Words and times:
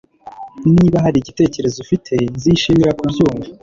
Niba 0.75 0.97
hari 1.03 1.17
igitekerezo 1.19 1.77
ufite, 1.85 2.11
nzishimira 2.35 2.95
kubyumva 2.97 3.47